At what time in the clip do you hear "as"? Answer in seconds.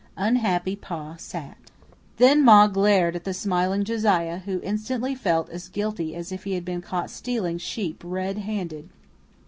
5.51-5.69, 6.15-6.31